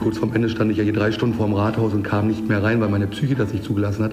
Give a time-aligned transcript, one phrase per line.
[0.00, 2.62] Kurz vorm Ende stand ich ja hier drei Stunden vorm Rathaus und kam nicht mehr
[2.62, 4.12] rein, weil meine Psyche das nicht zugelassen hat.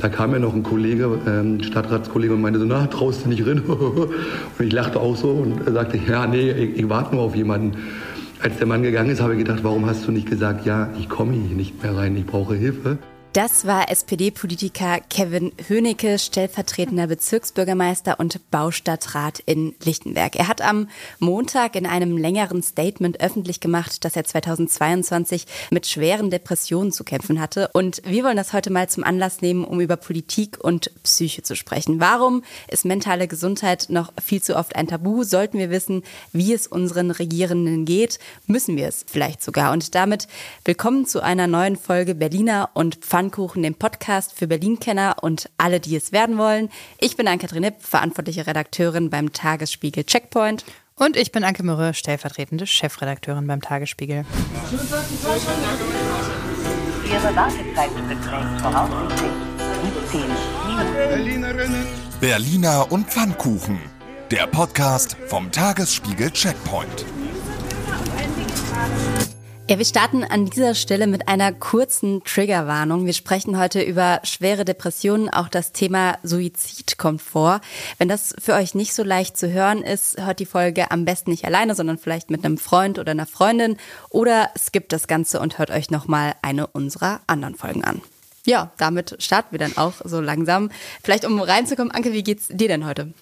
[0.00, 3.46] Da kam ja noch ein Kollege, ähm, Stadtratskollege, und meinte so, na, traust du nicht
[3.46, 3.60] rein?
[3.68, 4.10] und
[4.58, 7.76] ich lachte auch so und sagte, ja, nee, ich, ich warte nur auf jemanden.
[8.40, 11.08] Als der Mann gegangen ist, habe ich gedacht, warum hast du nicht gesagt, ja, ich
[11.08, 12.98] komme hier nicht mehr rein, ich brauche Hilfe.
[13.32, 20.36] Das war SPD-Politiker Kevin Hönicke, stellvertretender Bezirksbürgermeister und Baustadtrat in Lichtenberg.
[20.36, 26.28] Er hat am Montag in einem längeren Statement öffentlich gemacht, dass er 2022 mit schweren
[26.28, 27.70] Depressionen zu kämpfen hatte.
[27.72, 31.56] Und wir wollen das heute mal zum Anlass nehmen, um über Politik und Psyche zu
[31.56, 32.00] sprechen.
[32.00, 35.24] Warum ist mentale Gesundheit noch viel zu oft ein Tabu?
[35.24, 36.02] Sollten wir wissen,
[36.34, 38.18] wie es unseren Regierenden geht?
[38.46, 39.72] Müssen wir es vielleicht sogar?
[39.72, 40.28] Und damit
[40.66, 45.78] willkommen zu einer neuen Folge Berliner und Pfann Pfannkuchen, dem Podcast für Berlin-Kenner und alle,
[45.78, 46.70] die es werden wollen.
[46.98, 50.64] Ich bin Ann-Kathrin Hipp, verantwortliche Redakteurin beim Tagesspiegel Checkpoint.
[50.96, 54.24] Und ich bin Anke Mürre, stellvertretende Chefredakteurin beim Tagesspiegel.
[57.04, 59.30] Ihre Wartezeit beträgt voraussichtlich
[60.10, 60.20] 17
[61.46, 61.86] Minuten.
[62.20, 63.78] Berliner und Pfannkuchen,
[64.32, 67.06] der Podcast vom Tagesspiegel Checkpoint.
[69.68, 73.06] Ja, wir starten an dieser Stelle mit einer kurzen Triggerwarnung.
[73.06, 75.30] Wir sprechen heute über schwere Depressionen.
[75.30, 77.60] Auch das Thema Suizid kommt vor.
[77.96, 81.30] Wenn das für euch nicht so leicht zu hören ist, hört die Folge am besten
[81.30, 83.76] nicht alleine, sondern vielleicht mit einem Freund oder einer Freundin
[84.10, 88.02] oder skippt das Ganze und hört euch nochmal eine unserer anderen Folgen an.
[88.44, 90.70] Ja, damit starten wir dann auch so langsam.
[91.04, 93.14] Vielleicht um reinzukommen, Anke, wie geht's dir denn heute?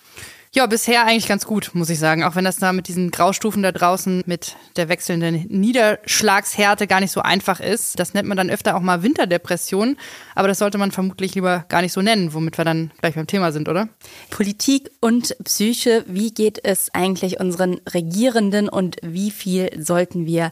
[0.52, 2.24] Ja, bisher eigentlich ganz gut, muss ich sagen.
[2.24, 7.12] Auch wenn das da mit diesen Graustufen da draußen mit der wechselnden Niederschlagshärte gar nicht
[7.12, 8.00] so einfach ist.
[8.00, 9.96] Das nennt man dann öfter auch mal Winterdepression.
[10.34, 13.28] Aber das sollte man vermutlich lieber gar nicht so nennen, womit wir dann gleich beim
[13.28, 13.90] Thema sind, oder?
[14.30, 16.04] Politik und Psyche.
[16.08, 20.50] Wie geht es eigentlich unseren Regierenden und wie viel sollten wir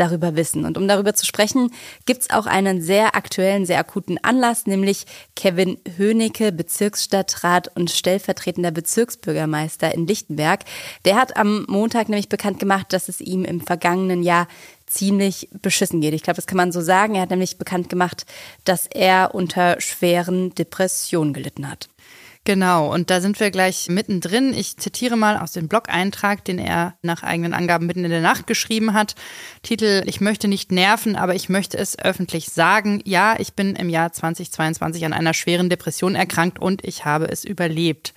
[0.00, 0.64] darüber wissen.
[0.64, 1.72] Und um darüber zu sprechen,
[2.06, 5.04] gibt's auch einen sehr aktuellen, sehr akuten Anlass, nämlich
[5.36, 10.64] Kevin Hönicke, Bezirksstadtrat und stellvertretender Bezirksbürgermeister in Lichtenberg.
[11.04, 14.48] Der hat am Montag nämlich bekannt gemacht, dass es ihm im vergangenen Jahr
[14.86, 16.14] ziemlich beschissen geht.
[16.14, 17.14] Ich glaube, das kann man so sagen.
[17.14, 18.26] Er hat nämlich bekannt gemacht,
[18.64, 21.88] dass er unter schweren Depressionen gelitten hat.
[22.50, 24.52] Genau, und da sind wir gleich mittendrin.
[24.52, 28.48] Ich zitiere mal aus dem Blog-Eintrag, den er nach eigenen Angaben mitten in der Nacht
[28.48, 29.14] geschrieben hat.
[29.62, 33.02] Titel, ich möchte nicht nerven, aber ich möchte es öffentlich sagen.
[33.04, 37.44] Ja, ich bin im Jahr 2022 an einer schweren Depression erkrankt und ich habe es
[37.44, 38.14] überlebt.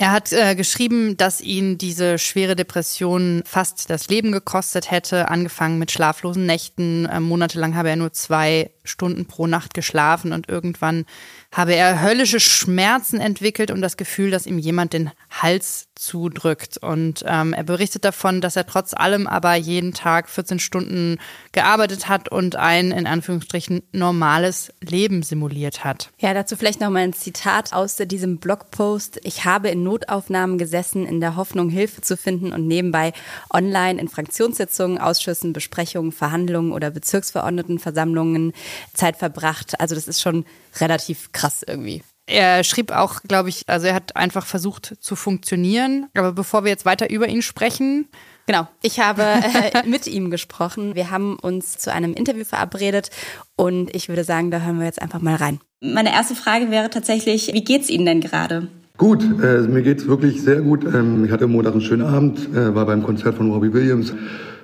[0.00, 5.78] Er hat äh, geschrieben, dass ihn diese schwere Depression fast das Leben gekostet hätte, angefangen
[5.78, 7.06] mit schlaflosen Nächten.
[7.06, 11.04] Äh, monatelang habe er nur zwei Stunden pro Nacht geschlafen und irgendwann
[11.50, 16.76] habe er höllische Schmerzen entwickelt und das Gefühl, dass ihm jemand den Hals zudrückt.
[16.78, 21.18] Und ähm, er berichtet davon, dass er trotz allem aber jeden Tag 14 Stunden
[21.52, 26.10] gearbeitet hat und ein in Anführungsstrichen normales Leben simuliert hat.
[26.18, 29.18] Ja, dazu vielleicht noch mal ein Zitat aus diesem Blogpost.
[29.24, 33.12] Ich habe in Notaufnahmen gesessen, in der Hoffnung, Hilfe zu finden und nebenbei
[33.52, 38.52] online in Fraktionssitzungen, Ausschüssen, Besprechungen, Verhandlungen oder Bezirksverordnetenversammlungen
[38.94, 39.80] Zeit verbracht.
[39.80, 40.44] Also das ist schon
[40.80, 42.02] relativ krass irgendwie.
[42.26, 46.08] Er schrieb auch, glaube ich, also er hat einfach versucht zu funktionieren.
[46.14, 48.08] Aber bevor wir jetzt weiter über ihn sprechen,
[48.48, 50.94] Genau, ich habe äh, mit ihm gesprochen.
[50.94, 53.10] Wir haben uns zu einem Interview verabredet
[53.56, 55.60] und ich würde sagen, da hören wir jetzt einfach mal rein.
[55.82, 58.68] Meine erste Frage wäre tatsächlich, wie geht's Ihnen denn gerade?
[58.96, 60.82] Gut, äh, mir geht's wirklich sehr gut.
[60.84, 64.14] Ähm, ich hatte am Montag einen schönen Abend, äh, war beim Konzert von Robbie Williams.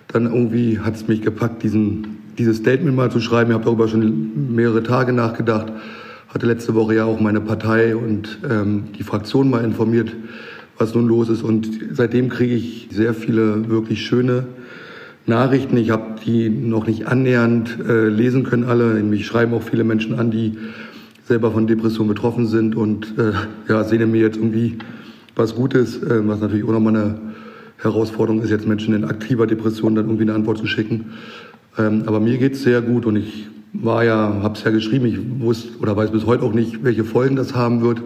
[0.08, 3.50] Dann irgendwie hat es mich gepackt, diesen, dieses Statement mal zu schreiben.
[3.50, 5.72] Ich habe darüber schon mehrere Tage nachgedacht
[6.34, 10.12] hatte letzte Woche ja auch meine Partei und ähm, die Fraktion mal informiert,
[10.76, 11.44] was nun los ist.
[11.44, 14.48] Und seitdem kriege ich sehr viele wirklich schöne
[15.26, 15.76] Nachrichten.
[15.76, 18.94] Ich habe die noch nicht annähernd äh, lesen können alle.
[19.04, 20.58] Mich schreiben auch viele Menschen an, die
[21.22, 23.32] selber von Depressionen betroffen sind und äh,
[23.68, 24.78] ja, sehen mir jetzt irgendwie
[25.36, 27.18] was Gutes, äh, was natürlich auch nochmal eine
[27.78, 31.12] Herausforderung ist, jetzt Menschen in aktiver Depression dann irgendwie eine Antwort zu schicken.
[31.78, 35.18] Ähm, aber mir geht's sehr gut und ich war ja, habe es ja geschrieben, ich
[35.40, 38.02] wusste oder weiß bis heute auch nicht, welche Folgen das haben wird.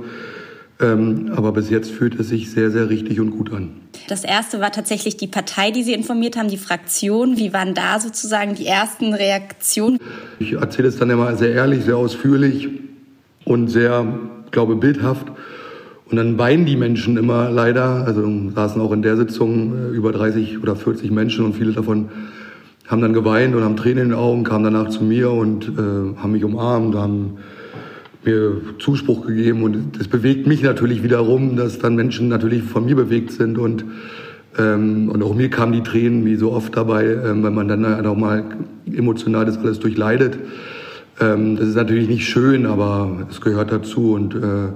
[0.81, 3.71] Ähm, aber bis jetzt fühlt es sich sehr, sehr richtig und gut an.
[4.09, 7.37] Das erste war tatsächlich die Partei, die Sie informiert haben, die Fraktion.
[7.37, 9.99] Wie waren da sozusagen die ersten Reaktionen?
[10.39, 12.69] Ich erzähle es dann immer sehr ehrlich, sehr ausführlich
[13.45, 14.07] und sehr,
[14.53, 15.27] glaube bildhaft.
[16.11, 18.05] Und dann weinen die Menschen immer leider.
[18.07, 18.23] Also
[18.55, 22.09] saßen auch in der Sitzung äh, über 30 oder 40 Menschen und viele davon
[22.89, 26.17] haben dann geweint und haben Tränen in den Augen, kamen danach zu mir und äh,
[26.17, 27.37] haben mich umarmt, haben
[28.25, 32.97] mir Zuspruch gegeben und das bewegt mich natürlich wiederum, dass dann Menschen natürlich von mir
[32.97, 33.85] bewegt sind und
[34.59, 37.87] ähm, und auch mir kamen die Tränen wie so oft dabei, ähm, weil man dann
[37.87, 38.45] halt auch mal
[38.93, 40.39] emotional das alles durchleidet.
[41.21, 44.69] Ähm, das ist natürlich nicht schön, aber es gehört dazu und äh,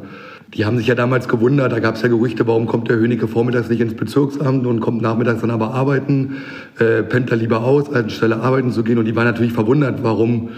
[0.55, 3.27] die haben sich ja damals gewundert, da gab es ja Gerüchte, warum kommt der Hönecke
[3.27, 6.37] vormittags nicht ins Bezirksamt und kommt nachmittags dann aber arbeiten,
[6.79, 8.99] äh, pennt er lieber aus, anstelle arbeiten zu gehen.
[8.99, 10.51] Und die waren natürlich verwundert, warum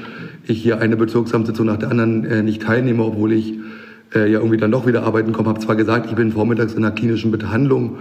[0.46, 3.54] ich hier eine Bezirksamtssitzung nach der anderen äh, nicht teilnehme, obwohl ich
[4.14, 5.48] äh, ja irgendwie dann doch wieder arbeiten komme.
[5.48, 7.98] Habe zwar gesagt, ich bin vormittags in einer klinischen Behandlung,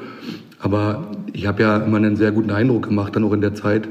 [0.60, 3.88] aber ich habe ja immer einen sehr guten Eindruck gemacht, dann auch in der Zeit.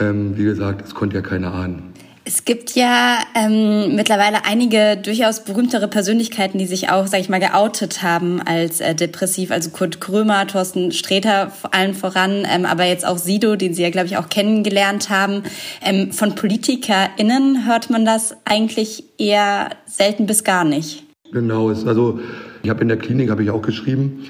[0.00, 1.93] Ähm, wie gesagt, es konnte ja keiner ahnen.
[2.26, 7.38] Es gibt ja ähm, mittlerweile einige durchaus berühmtere Persönlichkeiten, die sich auch, sag ich mal,
[7.38, 9.50] geoutet haben als äh, depressiv.
[9.50, 13.82] Also Kurt Krömer, Thorsten Sträter vor allen voran, ähm, aber jetzt auch Sido, den Sie
[13.82, 15.42] ja, glaube ich, auch kennengelernt haben.
[15.82, 21.04] Ähm, von PolitikerInnen hört man das eigentlich eher selten bis gar nicht.
[21.30, 22.20] Genau, also
[22.62, 24.24] ich habe in der Klinik, habe ich auch geschrieben,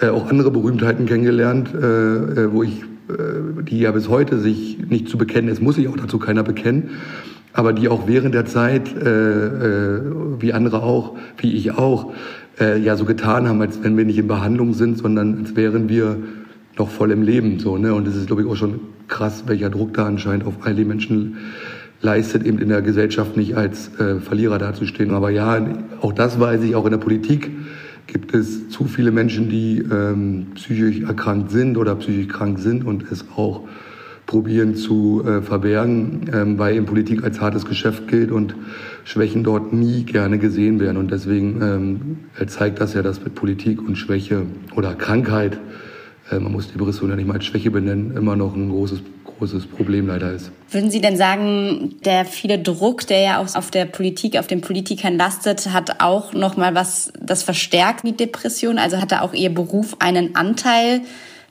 [0.00, 5.08] äh, auch andere Berühmtheiten kennengelernt, äh, äh wo ich die ja bis heute sich nicht
[5.08, 6.90] zu bekennen, es muss sich auch dazu keiner bekennen,
[7.52, 10.00] aber die auch während der Zeit, äh, äh,
[10.40, 12.12] wie andere auch, wie ich auch,
[12.58, 15.88] äh, ja so getan haben, als wenn wir nicht in Behandlung sind, sondern als wären
[15.88, 16.16] wir
[16.76, 17.60] noch voll im Leben.
[17.60, 17.94] So, ne?
[17.94, 20.84] Und es ist, glaube ich, auch schon krass, welcher Druck da anscheinend auf all die
[20.84, 21.36] Menschen
[22.00, 25.12] leistet, eben in der Gesellschaft nicht als äh, Verlierer dazustehen.
[25.12, 25.64] Aber ja,
[26.00, 27.50] auch das weiß ich, auch in der Politik
[28.14, 33.10] gibt es zu viele Menschen, die ähm, psychisch erkrankt sind oder psychisch krank sind und
[33.10, 33.62] es auch
[34.26, 38.54] probieren zu äh, verbergen, ähm, weil in Politik als hartes Geschäft gilt und
[39.02, 40.96] Schwächen dort nie gerne gesehen werden.
[40.96, 44.46] Und deswegen ähm, zeigt das ja, dass mit Politik und Schwäche
[44.76, 45.58] oder Krankheit,
[46.30, 49.00] man muss die Depression ja nicht mal als Schwäche benennen, immer noch ein großes
[49.38, 50.50] großes Problem leider ist.
[50.70, 54.60] Würden Sie denn sagen, der viele Druck, der ja auch auf der Politik, auf den
[54.60, 58.78] Politikern lastet, hat auch noch mal was das verstärkt die Depression?
[58.78, 61.00] Also hat da auch Ihr Beruf einen Anteil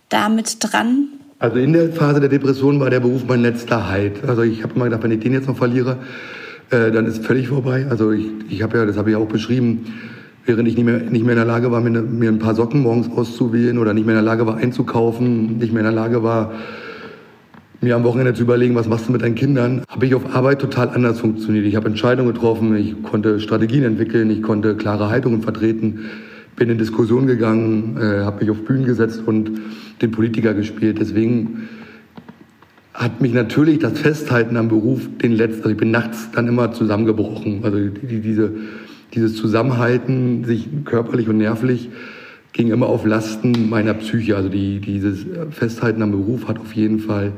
[0.10, 1.08] damit dran?
[1.40, 4.24] Also in der Phase der Depression war der Beruf mein letzter Halt.
[4.26, 5.98] Also ich habe immer gedacht, wenn ich den jetzt noch verliere,
[6.70, 7.86] äh, dann ist völlig vorbei.
[7.90, 9.86] Also ich, ich habe ja, das habe ich auch beschrieben,
[10.46, 12.82] während ich nicht mehr, nicht mehr in der Lage war, mir, mir ein paar Socken
[12.82, 16.24] morgens auszuwählen oder nicht mehr in der Lage war einzukaufen, nicht mehr in der Lage
[16.24, 16.54] war,
[17.82, 20.60] mir am Wochenende zu überlegen, was machst du mit deinen Kindern, habe ich auf Arbeit
[20.60, 21.66] total anders funktioniert.
[21.66, 26.06] Ich habe Entscheidungen getroffen, ich konnte Strategien entwickeln, ich konnte klare Haltungen vertreten,
[26.56, 29.52] bin in Diskussionen gegangen, äh, habe mich auf Bühnen gesetzt und
[30.02, 31.00] den Politiker gespielt.
[31.00, 31.68] Deswegen
[32.94, 36.72] hat mich natürlich das Festhalten am Beruf den letzten, also ich bin nachts dann immer
[36.72, 37.62] zusammengebrochen.
[37.64, 38.52] Also die, diese,
[39.14, 41.90] dieses Zusammenhalten, sich körperlich und nervlich,
[42.52, 44.36] ging immer auf Lasten meiner Psyche.
[44.36, 47.34] Also die, dieses Festhalten am Beruf hat auf jeden Fall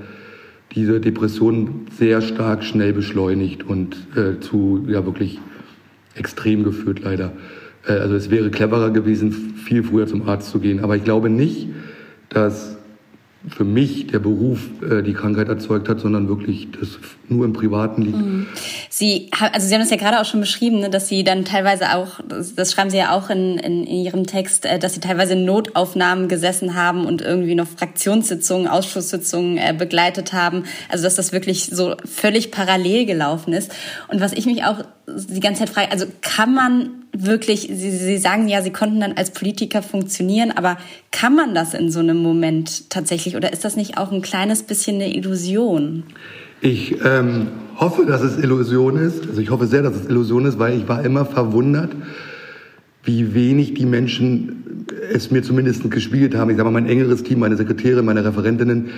[0.73, 5.39] diese Depression sehr stark schnell beschleunigt und äh, zu ja wirklich
[6.15, 7.31] extrem geführt leider.
[7.87, 10.81] Äh, also es wäre cleverer gewesen, viel früher zum Arzt zu gehen.
[10.81, 11.69] Aber ich glaube nicht,
[12.29, 12.77] dass
[13.49, 18.01] für mich der Beruf äh, die Krankheit erzeugt hat, sondern wirklich das nur im Privaten
[18.01, 18.17] liegt.
[18.17, 18.47] Mhm.
[18.89, 21.95] Sie, also Sie haben das ja gerade auch schon beschrieben, ne, dass Sie dann teilweise
[21.95, 25.33] auch, das schreiben Sie ja auch in, in, in Ihrem Text, äh, dass Sie teilweise
[25.33, 30.63] in Notaufnahmen gesessen haben und irgendwie noch Fraktionssitzungen, Ausschusssitzungen äh, begleitet haben.
[30.89, 33.71] Also dass das wirklich so völlig parallel gelaufen ist.
[34.07, 38.17] Und was ich mich auch die ganze Zeit frage, also kann man wirklich, Sie, Sie
[38.17, 40.77] sagen ja, Sie konnten dann als Politiker funktionieren, aber
[41.11, 44.63] kann man das in so einem Moment tatsächlich oder ist das nicht auch ein kleines
[44.63, 46.03] bisschen eine Illusion?
[46.61, 47.47] Ich ähm,
[47.77, 49.27] hoffe, dass es Illusion ist.
[49.27, 51.91] Also ich hoffe sehr, dass es Illusion ist, weil ich war immer verwundert,
[53.03, 56.49] wie wenig die Menschen es mir zumindest gespiegelt haben.
[56.49, 58.89] Ich sage mal, mein engeres Team, meine Sekretäre, meine Referentinnen,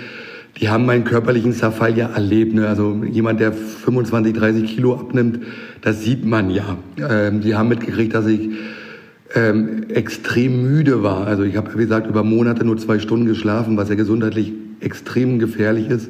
[0.60, 2.54] die haben meinen körperlichen Zerfall ja erlebt.
[2.54, 2.68] Ne?
[2.68, 5.40] Also jemand, der 25, 30 Kilo abnimmt,
[5.82, 6.78] das sieht man ja.
[6.98, 8.50] Ähm, die haben mitgekriegt, dass ich
[9.36, 11.28] ähm, extrem müde war.
[11.28, 15.40] Also ich habe, wie gesagt, über Monate nur zwei Stunden geschlafen, was ja gesundheitlich extrem
[15.40, 16.10] gefährlich ist.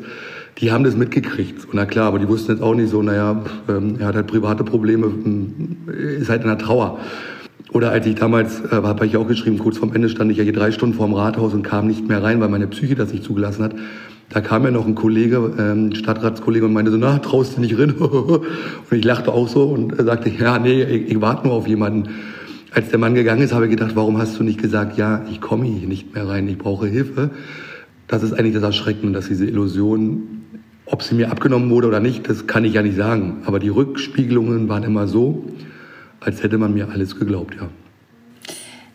[0.60, 1.66] Die haben das mitgekriegt.
[1.66, 4.28] Und na klar, aber die wussten jetzt auch nicht so, naja, ähm, er hat halt
[4.28, 5.12] private Probleme,
[6.20, 7.00] ist halt in der Trauer.
[7.74, 10.44] Oder als ich damals, äh, habe ich auch geschrieben, kurz vorm Ende stand ich ja
[10.44, 13.24] hier drei Stunden vorm Rathaus und kam nicht mehr rein, weil meine Psyche das nicht
[13.24, 13.76] zugelassen hat.
[14.30, 17.80] Da kam ja noch ein Kollege, ähm, Stadtratskollege und meinte so, na, traust du nicht
[17.80, 17.92] rein?
[17.92, 18.44] und
[18.92, 22.10] ich lachte auch so und sagte, ja, nee, ich, ich warte nur auf jemanden.
[22.72, 25.40] Als der Mann gegangen ist, habe ich gedacht, warum hast du nicht gesagt, ja, ich
[25.40, 27.32] komme hier nicht mehr rein, ich brauche Hilfe.
[28.08, 30.42] Das ist eigentlich das Erschreckende, dass diese Illusion,
[30.86, 33.38] ob sie mir abgenommen wurde oder nicht, das kann ich ja nicht sagen.
[33.46, 35.46] Aber die Rückspiegelungen waren immer so,
[36.20, 37.70] als hätte man mir alles geglaubt, ja.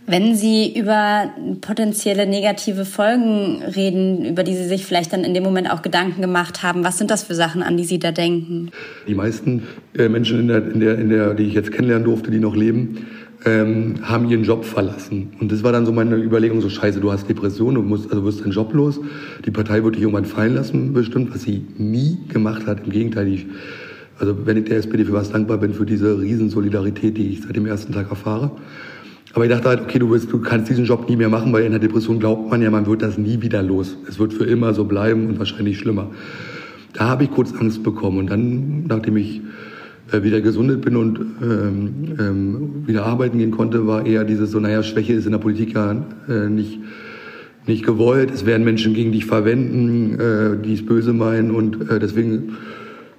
[0.07, 1.31] Wenn Sie über
[1.61, 6.21] potenzielle negative Folgen reden, über die Sie sich vielleicht dann in dem Moment auch Gedanken
[6.21, 8.71] gemacht haben, was sind das für Sachen, an die Sie da denken?
[9.07, 9.63] Die meisten
[9.97, 12.57] äh, Menschen, in der, in der, in der, die ich jetzt kennenlernen durfte, die noch
[12.57, 13.07] leben,
[13.45, 15.33] ähm, haben ihren Job verlassen.
[15.41, 18.25] Und das war dann so meine Überlegung, so scheiße, du hast Depression, du musst, also
[18.25, 19.01] wirst deinen Job los.
[19.45, 22.85] Die Partei wird dich irgendwann fallen lassen, bestimmt, was sie nie gemacht hat.
[22.85, 23.47] Im Gegenteil, die,
[24.19, 27.57] also wenn ich der SPD für was dankbar bin, für diese Riesensolidarität, die ich seit
[27.57, 28.53] dem ersten Tag erfahre.
[29.35, 31.65] Aber ich dachte halt, okay, du, willst, du kannst diesen Job nie mehr machen, weil
[31.65, 33.97] in der Depression glaubt man ja, man wird das nie wieder los.
[34.09, 36.11] Es wird für immer so bleiben und wahrscheinlich schlimmer.
[36.93, 39.41] Da habe ich kurz Angst bekommen und dann, nachdem ich
[40.13, 44.61] äh, wieder gesundet bin und ähm, ähm, wieder arbeiten gehen konnte, war eher dieses so,
[44.61, 45.93] naja, Schwäche ist in der Politik ja
[46.29, 46.81] äh, nicht,
[47.67, 48.31] nicht gewollt.
[48.31, 52.57] Es werden Menschen gegen dich verwenden, äh, die es böse meinen und äh, deswegen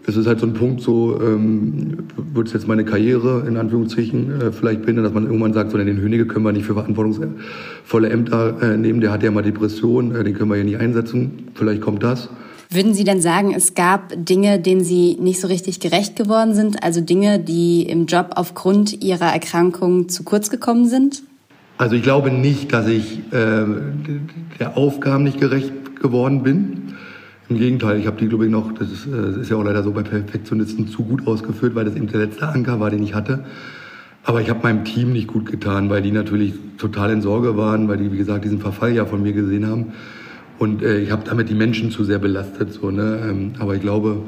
[0.05, 1.99] ist es halt so ein Punkt, so ähm,
[2.33, 5.77] wird es jetzt meine Karriere in Anführungszeichen äh, vielleicht behindern, dass man irgendwann sagt, so
[5.77, 10.15] den Hönige können wir nicht für verantwortungsvolle Ämter äh, nehmen, der hat ja mal Depressionen,
[10.15, 12.29] äh, den können wir ja nicht einsetzen, vielleicht kommt das.
[12.69, 16.83] Würden Sie denn sagen, es gab Dinge, denen Sie nicht so richtig gerecht geworden sind,
[16.83, 21.23] also Dinge, die im Job aufgrund Ihrer Erkrankung zu kurz gekommen sind?
[21.77, 23.65] Also ich glaube nicht, dass ich äh,
[24.59, 26.95] der Aufgaben nicht gerecht geworden bin.
[27.49, 29.63] Im Gegenteil, ich habe die, glaube ich, noch, das ist, das äh, ist ja auch
[29.63, 33.03] leider so bei Perfektionisten zu gut ausgeführt, weil das eben der letzte Anker war, den
[33.03, 33.43] ich hatte.
[34.23, 37.89] Aber ich habe meinem Team nicht gut getan, weil die natürlich total in Sorge waren,
[37.89, 39.93] weil die, wie gesagt, diesen Verfall ja von mir gesehen haben.
[40.59, 42.71] Und äh, ich habe damit die Menschen zu sehr belastet.
[42.71, 43.19] So, ne?
[43.29, 44.21] Ähm, aber ich glaube,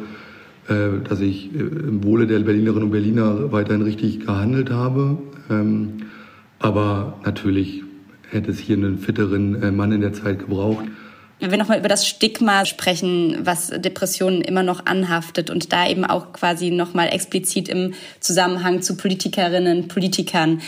[0.67, 5.17] äh, dass ich äh, im Wohle der Berlinerinnen und Berliner weiterhin richtig gehandelt habe.
[5.49, 5.93] Ähm,
[6.59, 7.83] aber natürlich
[8.29, 10.85] hätte es hier einen fitteren äh, Mann in der Zeit gebraucht.
[11.39, 16.05] Wenn wir nochmal über das Stigma sprechen, was Depressionen immer noch anhaftet und da eben
[16.05, 20.61] auch quasi nochmal explizit im Zusammenhang zu Politikerinnen, Politikern.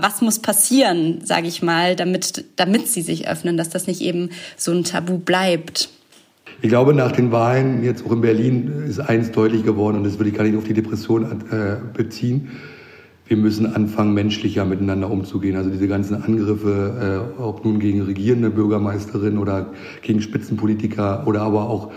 [0.00, 4.30] Was muss passieren, sage ich mal, damit, damit sie sich öffnen, dass das nicht eben
[4.56, 5.88] so ein Tabu bleibt?
[6.60, 10.18] Ich glaube, nach den Wahlen jetzt auch in Berlin ist eins deutlich geworden und das
[10.20, 12.52] würde ich gar nicht auf die Depression äh, beziehen
[13.26, 15.56] wir müssen anfangen, menschlicher miteinander umzugehen.
[15.56, 19.66] Also diese ganzen Angriffe, äh, ob nun gegen regierende Bürgermeisterin oder
[20.02, 21.92] gegen Spitzenpolitiker oder aber auch,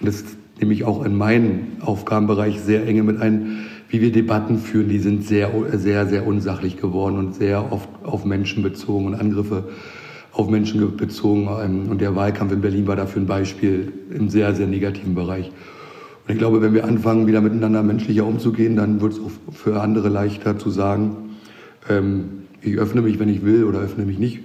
[0.00, 0.24] das
[0.58, 5.00] nehme ich auch in meinen Aufgabenbereich sehr enge mit ein, wie wir Debatten führen, die
[5.00, 9.64] sind sehr, sehr, sehr unsachlich geworden und sehr oft auf Menschen bezogen und Angriffe
[10.32, 11.48] auf Menschen bezogen.
[11.62, 15.50] Ähm, und der Wahlkampf in Berlin war dafür ein Beispiel im sehr, sehr negativen Bereich.
[16.26, 19.80] Und ich glaube, wenn wir anfangen, wieder miteinander menschlicher umzugehen, dann wird es auch für
[19.80, 21.16] andere leichter zu sagen,
[21.88, 24.44] ähm, ich öffne mich, wenn ich will oder öffne mich nicht.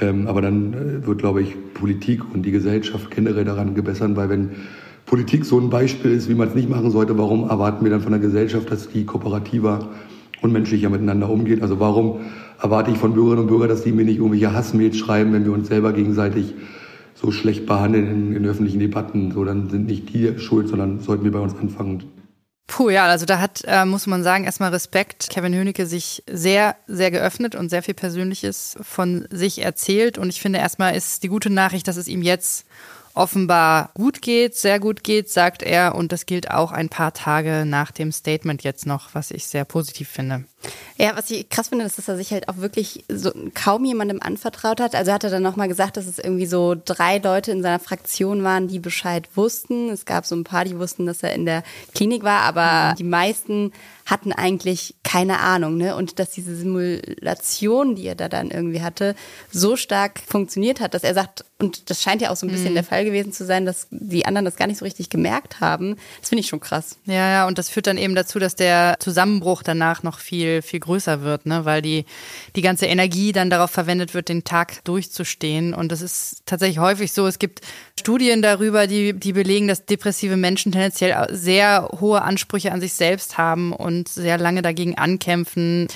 [0.00, 4.28] Ähm, aber dann äh, wird, glaube ich, Politik und die Gesellschaft generell daran gebessern, weil
[4.28, 4.50] wenn
[5.06, 8.00] Politik so ein Beispiel ist, wie man es nicht machen sollte, warum erwarten wir dann
[8.00, 9.90] von der Gesellschaft, dass die kooperativer
[10.40, 11.62] und menschlicher miteinander umgeht?
[11.62, 12.20] Also warum
[12.60, 15.52] erwarte ich von Bürgerinnen und Bürgern, dass die mir nicht irgendwelche Hassmails schreiben, wenn wir
[15.52, 16.54] uns selber gegenseitig
[17.14, 19.32] so schlecht behandeln in, in öffentlichen Debatten.
[19.32, 22.04] So, dann sind nicht die schuld, sondern sollten wir bei uns anfangen.
[22.66, 25.28] Puh, ja, also da hat, äh, muss man sagen, erstmal Respekt.
[25.30, 30.16] Kevin Hönecke sich sehr, sehr geöffnet und sehr viel Persönliches von sich erzählt.
[30.16, 32.66] Und ich finde erstmal ist die gute Nachricht, dass es ihm jetzt
[33.14, 35.94] offenbar gut geht, sehr gut geht, sagt er.
[35.94, 39.64] Und das gilt auch ein paar Tage nach dem Statement jetzt noch, was ich sehr
[39.64, 40.44] positiv finde.
[40.96, 44.20] Ja, was ich krass finde, ist, dass er sich halt auch wirklich so kaum jemandem
[44.20, 44.94] anvertraut hat.
[44.94, 48.42] Also hat er dann nochmal gesagt, dass es irgendwie so drei Leute in seiner Fraktion
[48.42, 49.90] waren, die Bescheid wussten.
[49.90, 51.62] Es gab so ein paar, die wussten, dass er in der
[51.94, 52.96] Klinik war, aber mhm.
[52.96, 53.72] die meisten
[54.06, 55.96] hatten eigentlich keine Ahnung, ne?
[55.96, 59.14] Und dass diese Simulation, die er da dann irgendwie hatte,
[59.50, 62.70] so stark funktioniert hat, dass er sagt, und das scheint ja auch so ein bisschen
[62.70, 62.74] mhm.
[62.74, 65.96] der Fall gewesen zu sein, dass die anderen das gar nicht so richtig gemerkt haben.
[66.20, 66.98] Das finde ich schon krass.
[67.06, 70.80] Ja, ja, und das führt dann eben dazu, dass der Zusammenbruch danach noch viel, viel
[70.80, 71.64] größer wird, ne?
[71.64, 72.04] Weil die,
[72.56, 75.72] die ganze Energie dann darauf verwendet wird, den Tag durchzustehen.
[75.72, 77.26] Und das ist tatsächlich häufig so.
[77.26, 77.60] Es gibt
[77.98, 83.38] Studien darüber, die, die belegen, dass depressive Menschen tendenziell sehr hohe Ansprüche an sich selbst
[83.38, 85.88] haben und sehr lange dagegen ankämpfen,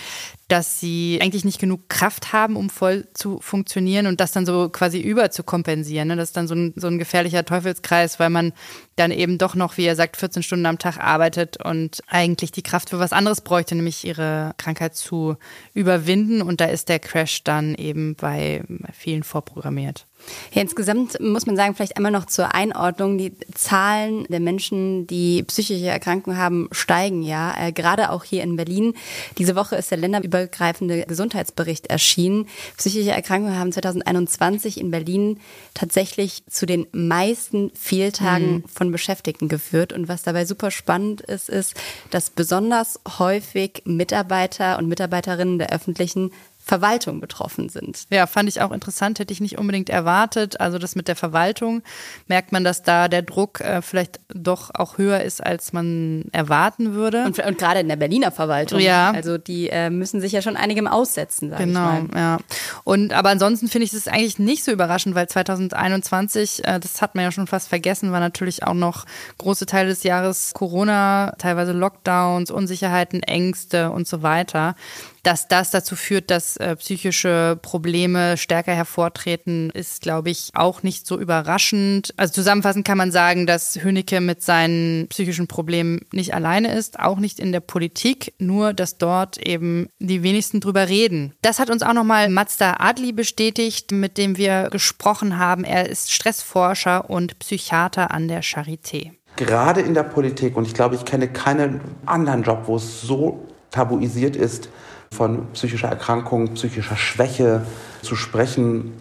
[0.48, 4.70] dass sie eigentlich nicht genug Kraft haben, um voll zu funktionieren und das dann so
[4.70, 6.08] quasi über zu kompensieren.
[6.08, 6.16] Ne?
[6.16, 8.52] Das ist dann so ein, so ein gefährlicher Teufelskreis, weil man
[8.96, 12.62] dann eben doch noch, wie er sagt, 14 Stunden am Tag arbeitet und eigentlich die
[12.62, 15.36] Kraft für was anderes bräuchte, nämlich ihre Krankheit zu
[15.74, 16.40] überwinden.
[16.40, 18.62] Und da ist der Crash dann eben bei
[18.92, 20.07] vielen vorprogrammiert.
[20.52, 25.42] Ja, insgesamt muss man sagen, vielleicht einmal noch zur Einordnung, die Zahlen der Menschen, die
[25.44, 27.54] psychische Erkrankungen haben, steigen ja.
[27.58, 28.94] Äh, gerade auch hier in Berlin.
[29.38, 32.46] Diese Woche ist der länderübergreifende Gesundheitsbericht erschienen.
[32.76, 35.40] Psychische Erkrankungen haben 2021 in Berlin
[35.75, 38.64] tatsächlich zu den meisten Fehltagen mhm.
[38.68, 39.92] von Beschäftigten geführt.
[39.92, 41.75] Und was dabei super spannend ist, ist,
[42.10, 46.32] dass besonders häufig Mitarbeiter und Mitarbeiterinnen der öffentlichen
[46.68, 48.04] Verwaltung betroffen sind.
[48.10, 50.60] Ja, fand ich auch interessant, hätte ich nicht unbedingt erwartet.
[50.60, 51.82] Also das mit der Verwaltung
[52.26, 56.92] merkt man, dass da der Druck äh, vielleicht doch auch höher ist, als man erwarten
[56.92, 57.25] würde.
[57.25, 58.80] Und, und gerade in der Berliner Verwaltung.
[58.80, 59.12] Ja.
[59.12, 62.20] Also die äh, müssen sich ja schon einigem aussetzen, sag genau, ich mal.
[62.20, 62.38] ja.
[62.84, 67.14] Und aber ansonsten finde ich es eigentlich nicht so überraschend, weil 2021, äh, das hat
[67.14, 69.06] man ja schon fast vergessen, war natürlich auch noch
[69.38, 74.75] große Teile des Jahres Corona, teilweise Lockdowns, Unsicherheiten, Ängste und so weiter
[75.22, 81.06] dass das dazu führt, dass äh, psychische Probleme stärker hervortreten, ist, glaube ich, auch nicht
[81.06, 82.14] so überraschend.
[82.16, 87.18] Also zusammenfassend kann man sagen, dass Hönecke mit seinen psychischen Problemen nicht alleine ist, auch
[87.18, 91.34] nicht in der Politik, nur dass dort eben die wenigsten drüber reden.
[91.42, 95.64] Das hat uns auch nochmal Mazda Adli bestätigt, mit dem wir gesprochen haben.
[95.64, 99.12] Er ist Stressforscher und Psychiater an der Charité.
[99.37, 103.46] Gerade in der Politik, und ich glaube, ich kenne keinen anderen Job, wo es so
[103.70, 104.68] tabuisiert ist,
[105.10, 107.64] von psychischer Erkrankung, psychischer Schwäche
[108.02, 108.92] zu sprechen,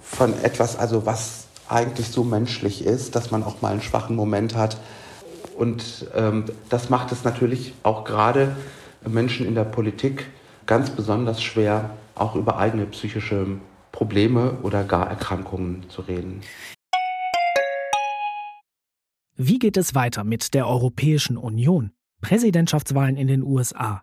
[0.00, 4.56] von etwas, also was eigentlich so menschlich ist, dass man auch mal einen schwachen Moment
[4.56, 4.78] hat.
[5.56, 8.56] Und ähm, das macht es natürlich auch gerade
[9.06, 10.26] Menschen in der Politik
[10.66, 13.46] ganz besonders schwer, auch über eigene psychische
[13.92, 16.42] Probleme oder gar Erkrankungen zu reden.
[19.36, 21.92] Wie geht es weiter mit der Europäischen Union?
[22.20, 24.02] Präsidentschaftswahlen in den USA,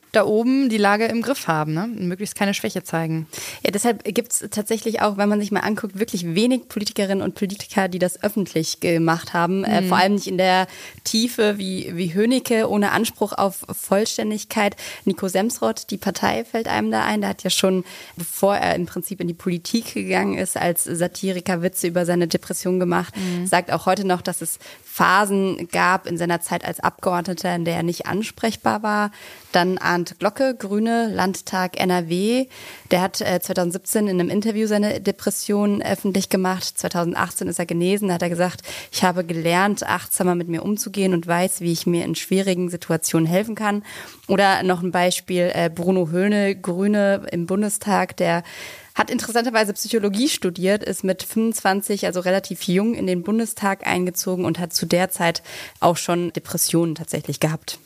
[0.11, 1.83] da oben die Lage im Griff haben ne?
[1.83, 3.27] und möglichst keine Schwäche zeigen.
[3.63, 7.35] Ja, deshalb gibt es tatsächlich auch, wenn man sich mal anguckt, wirklich wenig Politikerinnen und
[7.35, 9.63] Politiker, die das öffentlich gemacht haben.
[9.63, 9.85] Äh, mhm.
[9.85, 10.67] Äh, vor allem nicht in der
[11.03, 14.75] Tiefe wie, wie Hönicke, ohne Anspruch auf Vollständigkeit.
[15.05, 17.21] Nico Semsrott, die Partei fällt einem da ein.
[17.21, 17.85] Der hat ja schon,
[18.17, 22.79] bevor er im Prinzip in die Politik gegangen ist, als Satiriker Witze über seine Depression
[22.79, 23.13] gemacht.
[23.15, 23.47] Mhm.
[23.47, 27.77] Sagt auch heute noch, dass es Phasen gab in seiner Zeit als Abgeordneter, in der
[27.77, 29.11] er nicht ansprechbar war.
[29.53, 32.47] Dann Arndt Glocke, Grüne, Landtag NRW.
[32.89, 36.75] Der hat äh, 2017 in einem Interview seine Depression öffentlich gemacht.
[36.75, 38.07] 2018 ist er genesen.
[38.07, 41.85] Da hat er gesagt, ich habe gelernt, achtsamer mit mir umzugehen und weiß, wie ich
[41.85, 43.83] mir in schwierigen Situationen helfen kann.
[44.27, 48.41] Oder noch ein Beispiel, äh, Bruno Höhne, Grüne im Bundestag, der
[48.95, 54.57] hat interessanterweise Psychologie studiert, ist mit 25, also relativ jung, in den Bundestag eingezogen und
[54.57, 55.43] hat zu der Zeit
[55.79, 57.77] auch schon Depressionen tatsächlich gehabt.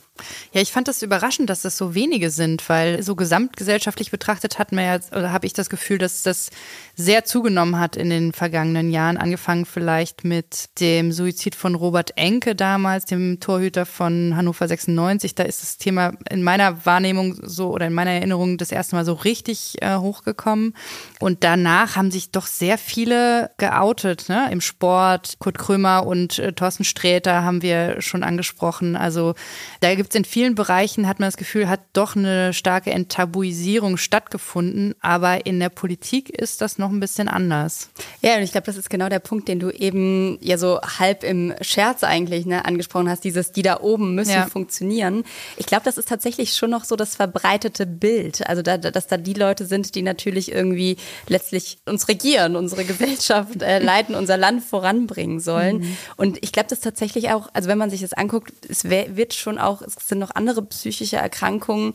[0.52, 4.72] Ja, ich fand das überraschend, dass das so wenige sind, weil so gesamtgesellschaftlich betrachtet hat
[4.72, 6.50] man ja, oder habe ich das Gefühl, dass das
[6.98, 9.18] sehr zugenommen hat in den vergangenen Jahren.
[9.18, 15.34] Angefangen vielleicht mit dem Suizid von Robert Enke damals, dem Torhüter von Hannover 96.
[15.34, 19.04] Da ist das Thema in meiner Wahrnehmung so oder in meiner Erinnerung das erste Mal
[19.04, 20.74] so richtig äh, hochgekommen.
[21.20, 24.48] Und danach haben sich doch sehr viele geoutet, ne?
[24.50, 25.34] Im Sport.
[25.38, 28.96] Kurt Krömer und äh, Thorsten Sträter haben wir schon angesprochen.
[28.96, 29.34] Also
[29.80, 33.98] da gibt es in vielen Bereichen, hat man das Gefühl, hat doch eine starke Enttabuisierung
[33.98, 34.94] stattgefunden.
[35.00, 37.90] Aber in der Politik ist das noch noch ein bisschen anders.
[38.22, 41.24] Ja, und ich glaube, das ist genau der Punkt, den du eben ja so halb
[41.24, 44.46] im Scherz eigentlich ne, angesprochen hast, dieses, die da oben müssen ja.
[44.46, 45.24] funktionieren.
[45.56, 48.46] Ich glaube, das ist tatsächlich schon noch so das verbreitete Bild.
[48.46, 50.96] Also, da, dass da die Leute sind, die natürlich irgendwie
[51.28, 55.78] letztlich uns regieren, unsere Gesellschaft äh, leiten, unser Land voranbringen sollen.
[55.78, 55.96] Mhm.
[56.16, 59.58] Und ich glaube, das tatsächlich auch, also wenn man sich das anguckt, es wird schon
[59.58, 61.92] auch, es sind noch andere psychische Erkrankungen,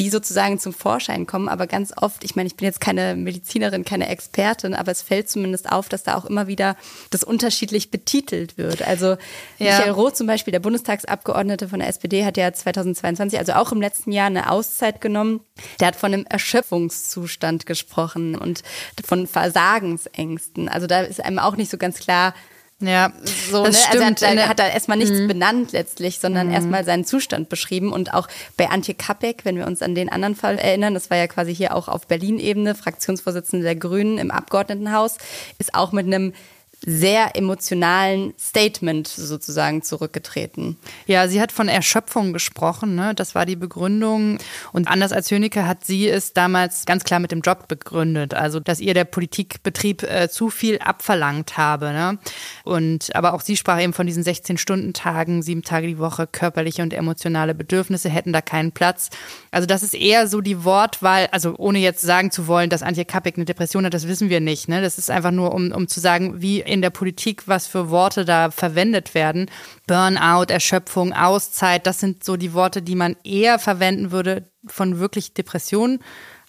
[0.00, 1.48] die sozusagen zum Vorschein kommen.
[1.48, 5.28] Aber ganz oft, ich meine, ich bin jetzt keine Medizinerin, keine Expertin, aber es fällt
[5.28, 6.74] zumindest auf, dass da auch immer wieder
[7.10, 8.80] das unterschiedlich betitelt wird.
[8.80, 9.18] Also
[9.58, 9.76] ja.
[9.76, 13.80] Michael Roth zum Beispiel, der Bundestagsabgeordnete von der SPD, hat ja 2022, also auch im
[13.82, 15.40] letzten Jahr, eine Auszeit genommen.
[15.80, 18.62] Der hat von einem Erschöpfungszustand gesprochen und
[19.04, 20.70] von Versagensängsten.
[20.70, 22.32] Also da ist einem auch nicht so ganz klar,
[22.80, 23.12] ja,
[23.50, 23.80] so, das ne?
[23.88, 24.22] stimmt.
[24.22, 25.28] Also er hat, da erstmal nichts mhm.
[25.28, 26.54] benannt letztlich, sondern mhm.
[26.54, 27.92] erstmal seinen Zustand beschrieben.
[27.92, 31.18] Und auch bei Antje Kappek, wenn wir uns an den anderen Fall erinnern, das war
[31.18, 35.18] ja quasi hier auch auf Berlin-Ebene, Fraktionsvorsitzende der Grünen im Abgeordnetenhaus,
[35.58, 36.32] ist auch mit einem
[36.86, 40.78] sehr emotionalen Statement sozusagen zurückgetreten.
[41.06, 43.14] Ja, sie hat von Erschöpfung gesprochen, ne?
[43.14, 44.38] das war die Begründung.
[44.72, 48.60] Und anders als Hönecke hat sie es damals ganz klar mit dem Job begründet, also
[48.60, 51.92] dass ihr der Politikbetrieb äh, zu viel abverlangt habe.
[51.92, 52.18] Ne?
[52.64, 56.94] Und aber auch sie sprach eben von diesen 16-Stunden-Tagen, sieben Tage die Woche, körperliche und
[56.94, 59.10] emotionale Bedürfnisse hätten da keinen Platz.
[59.50, 63.04] Also das ist eher so die Wortwahl, also ohne jetzt sagen zu wollen, dass Antje
[63.04, 64.68] Kappek eine Depression hat, das wissen wir nicht.
[64.68, 64.80] Ne?
[64.80, 68.24] Das ist einfach nur, um, um zu sagen, wie in der Politik, was für Worte
[68.24, 69.50] da verwendet werden.
[69.86, 74.48] Burnout, Erschöpfung, Auszeit, das sind so die Worte, die man eher verwenden würde.
[74.66, 76.00] Von wirklich Depressionen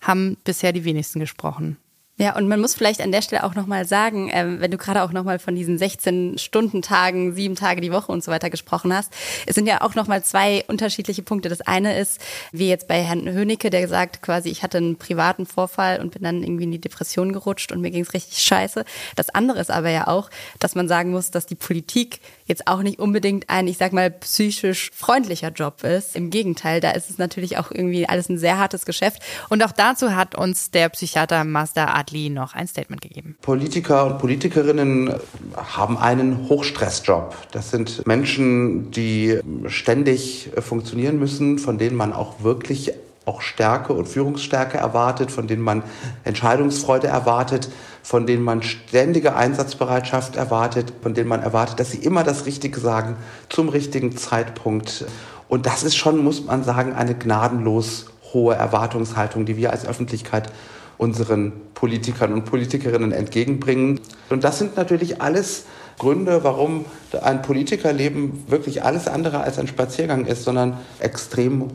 [0.02, 1.78] haben bisher die wenigsten gesprochen.
[2.22, 5.02] Ja, und man muss vielleicht an der Stelle auch nochmal sagen, äh, wenn du gerade
[5.02, 9.12] auch nochmal von diesen 16-Stunden-Tagen, sieben Tage die Woche und so weiter gesprochen hast,
[9.48, 11.50] es sind ja auch nochmal zwei unterschiedliche Punkte.
[11.50, 15.48] Das eine ist, wie jetzt bei Herrn Hönicke, der sagt quasi, ich hatte einen privaten
[15.48, 18.86] Vorfall und bin dann irgendwie in die Depression gerutscht und mir ging es richtig scheiße.
[19.16, 20.30] Das andere ist aber ja auch,
[20.60, 22.20] dass man sagen muss, dass die Politik
[22.52, 26.16] jetzt auch nicht unbedingt ein, ich sag mal, psychisch freundlicher Job ist.
[26.16, 29.22] Im Gegenteil, da ist es natürlich auch irgendwie alles ein sehr hartes Geschäft.
[29.50, 33.38] Und auch dazu hat uns der Psychiater Mazda Adli noch ein Statement gegeben.
[33.42, 35.16] Politiker und Politikerinnen
[35.56, 37.36] haben einen Hochstressjob.
[37.52, 42.94] Das sind Menschen, die ständig funktionieren müssen, von denen man auch wirklich
[43.26, 45.84] auch Stärke und Führungsstärke erwartet, von denen man
[46.24, 47.70] Entscheidungsfreude erwartet,
[48.02, 52.80] von denen man ständige Einsatzbereitschaft erwartet, von denen man erwartet, dass sie immer das Richtige
[52.80, 53.16] sagen
[53.48, 55.06] zum richtigen Zeitpunkt.
[55.48, 60.52] Und das ist schon, muss man sagen, eine gnadenlos hohe Erwartungshaltung, die wir als Öffentlichkeit
[60.98, 64.00] unseren Politikern und Politikerinnen entgegenbringen.
[64.30, 65.66] Und das sind natürlich alles
[66.00, 66.86] Gründe, warum
[67.22, 71.70] ein Politikerleben wirklich alles andere als ein Spaziergang ist, sondern extrem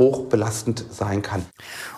[0.00, 1.46] hoch belastend sein kann.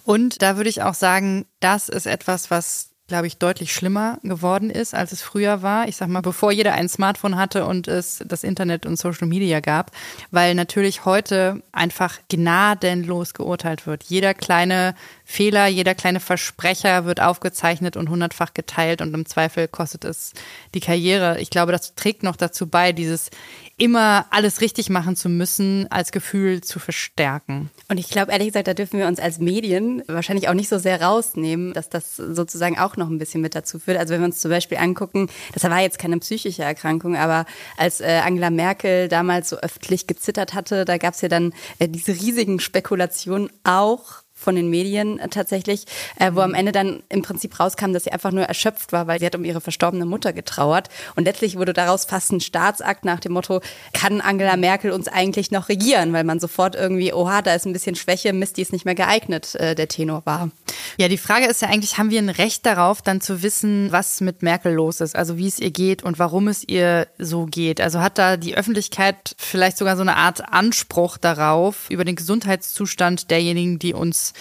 [0.05, 4.71] Und da würde ich auch sagen, das ist etwas, was glaube ich, deutlich schlimmer geworden
[4.71, 5.87] ist, als es früher war.
[5.87, 9.61] Ich sag mal, bevor jeder ein Smartphone hatte und es das Internet und Social Media
[9.61, 9.91] gab,
[10.31, 14.05] weil natürlich heute einfach gnadenlos geurteilt wird.
[14.05, 14.95] Jeder kleine
[15.33, 20.35] Fehler, jeder kleine Versprecher wird aufgezeichnet und hundertfach geteilt und im Zweifel kostet es
[20.75, 21.41] die Karriere.
[21.41, 23.31] Ich glaube, das trägt noch dazu bei, dieses
[23.79, 27.71] immer alles richtig machen zu müssen, als Gefühl zu verstärken.
[27.89, 30.79] Und ich glaube, ehrlich gesagt, da dürfen wir uns als Medien wahrscheinlich auch nicht so
[30.79, 33.97] sehr rausnehmen, dass das sozusagen auch noch ein bisschen mit dazu führt.
[33.97, 37.47] Also wenn wir uns zum Beispiel angucken, das war jetzt keine psychische Erkrankung, aber
[37.79, 41.89] als äh, Angela Merkel damals so öffentlich gezittert hatte, da gab es ja dann äh,
[41.89, 45.87] diese riesigen Spekulationen auch von den Medien äh, tatsächlich,
[46.19, 49.21] äh, wo am Ende dann im Prinzip rauskam, dass sie einfach nur erschöpft war, weil
[49.21, 50.89] sie hat um ihre verstorbene Mutter getrauert.
[51.17, 53.61] Und letztlich wurde daraus fast ein Staatsakt nach dem Motto,
[53.93, 56.13] kann Angela Merkel uns eigentlich noch regieren?
[56.13, 58.95] Weil man sofort irgendwie, oha, da ist ein bisschen Schwäche, Mist, die ist nicht mehr
[58.95, 60.51] geeignet, äh, der Tenor war.
[60.99, 64.21] Ja, die Frage ist ja eigentlich, haben wir ein Recht darauf, dann zu wissen, was
[64.21, 65.17] mit Merkel los ist?
[65.17, 67.81] Also wie es ihr geht und warum es ihr so geht?
[67.81, 73.31] Also hat da die Öffentlichkeit vielleicht sogar so eine Art Anspruch darauf, über den Gesundheitszustand
[73.31, 74.32] derjenigen, die uns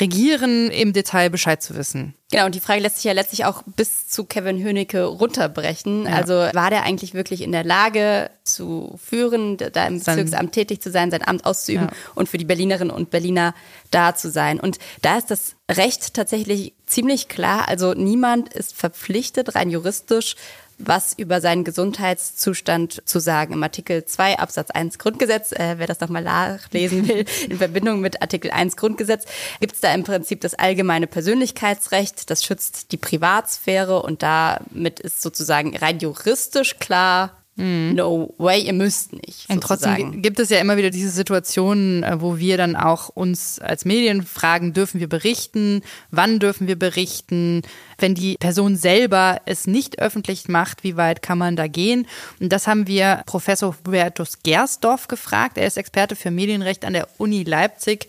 [0.00, 2.14] regieren, im Detail Bescheid zu wissen.
[2.30, 6.06] Genau, und die Frage lässt sich ja letztlich auch bis zu Kevin Hönicke runterbrechen.
[6.06, 6.14] Ja.
[6.14, 10.90] Also war der eigentlich wirklich in der Lage zu führen, da im Bezirksamt tätig zu
[10.90, 11.96] sein, sein Amt auszuüben ja.
[12.16, 13.54] und für die Berlinerinnen und Berliner
[13.92, 14.58] da zu sein?
[14.58, 17.68] Und da ist das Recht tatsächlich ziemlich klar.
[17.68, 20.34] Also niemand ist verpflichtet, rein juristisch,
[20.78, 23.54] was über seinen Gesundheitszustand zu sagen.
[23.54, 28.22] Im Artikel 2 Absatz 1 Grundgesetz, äh, wer das nochmal nachlesen will, in Verbindung mit
[28.22, 29.24] Artikel 1 Grundgesetz,
[29.60, 35.22] gibt es da im Prinzip das allgemeine Persönlichkeitsrecht, das schützt die Privatsphäre und damit ist
[35.22, 37.94] sozusagen rein juristisch klar, Mhm.
[37.94, 39.48] No way, ihr müsst nicht.
[39.48, 43.58] Und trotzdem gibt es ja immer wieder diese Situationen, äh, wo wir dann auch uns
[43.58, 45.82] als Medien fragen, dürfen wir berichten?
[46.10, 47.62] Wann dürfen wir berichten?
[47.98, 52.06] Wenn die Person selber es nicht öffentlich macht, wie weit kann man da gehen?
[52.40, 55.56] Und das haben wir Professor Hubertus Gersdorf gefragt.
[55.56, 58.06] Er ist Experte für Medienrecht an der Uni Leipzig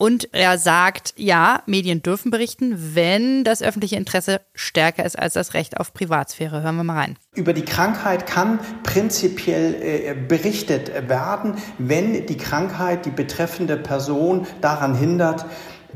[0.00, 5.52] und er sagt, ja, Medien dürfen berichten, wenn das öffentliche Interesse stärker ist als das
[5.52, 6.62] Recht auf Privatsphäre.
[6.62, 7.18] Hören wir mal rein.
[7.34, 14.94] Über die Krankheit kann prinzipiell äh, berichtet werden, wenn die Krankheit die betreffende Person daran
[14.94, 15.44] hindert,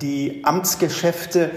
[0.02, 1.50] die Amtsgeschäfte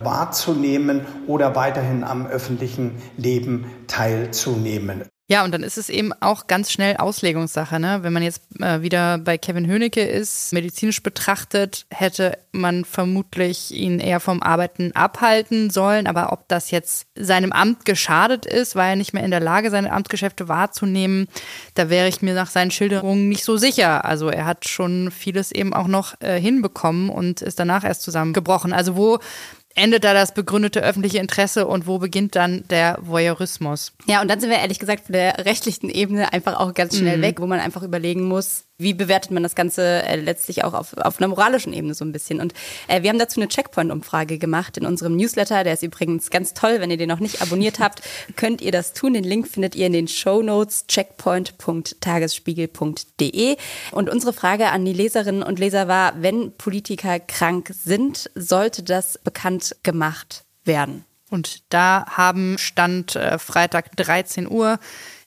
[0.00, 5.04] wahrzunehmen oder weiterhin am öffentlichen Leben teilzunehmen.
[5.32, 7.80] Ja, und dann ist es eben auch ganz schnell Auslegungssache.
[7.80, 8.00] Ne?
[8.02, 13.98] Wenn man jetzt äh, wieder bei Kevin Hönicke ist, medizinisch betrachtet, hätte man vermutlich ihn
[13.98, 16.06] eher vom Arbeiten abhalten sollen.
[16.06, 19.70] Aber ob das jetzt seinem Amt geschadet ist, war er nicht mehr in der Lage,
[19.70, 21.28] seine Amtsgeschäfte wahrzunehmen,
[21.76, 24.04] da wäre ich mir nach seinen Schilderungen nicht so sicher.
[24.04, 28.74] Also er hat schon vieles eben auch noch äh, hinbekommen und ist danach erst zusammengebrochen.
[28.74, 29.18] Also wo
[29.74, 33.92] endet da das begründete öffentliche Interesse und wo beginnt dann der Voyeurismus?
[34.06, 37.18] Ja, und dann sind wir ehrlich gesagt von der rechtlichen Ebene einfach auch ganz schnell
[37.18, 37.22] mhm.
[37.22, 40.96] weg, wo man einfach überlegen muss, wie bewertet man das Ganze äh, letztlich auch auf,
[40.96, 42.40] auf einer moralischen Ebene so ein bisschen.
[42.40, 42.52] Und
[42.88, 45.64] äh, wir haben dazu eine Checkpoint-Umfrage gemacht in unserem Newsletter.
[45.64, 46.76] Der ist übrigens ganz toll.
[46.80, 48.02] Wenn ihr den noch nicht abonniert habt,
[48.36, 49.14] könnt ihr das tun.
[49.14, 53.56] Den Link findet ihr in den Show Notes checkpoint.tagesspiegel.de.
[53.92, 59.18] Und unsere Frage an die Leserinnen und Leser war, wenn Politiker krank sind, sollte das
[59.18, 61.04] bekannt gemacht werden?
[61.30, 64.78] Und da haben Stand äh, Freitag 13 Uhr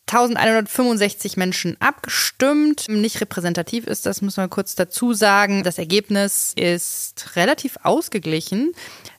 [0.07, 2.85] 1165 Menschen abgestimmt.
[2.87, 5.63] Nicht repräsentativ ist das, muss man kurz dazu sagen.
[5.63, 8.73] Das Ergebnis ist relativ ausgeglichen.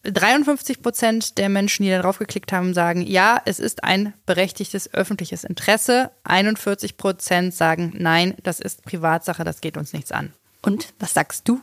[0.05, 5.42] 53 Prozent der Menschen, die darauf geklickt haben, sagen, ja, es ist ein berechtigtes öffentliches
[5.42, 6.12] Interesse.
[6.22, 10.33] 41 Prozent sagen, nein, das ist Privatsache, das geht uns nichts an.
[10.62, 11.61] Und was sagst du?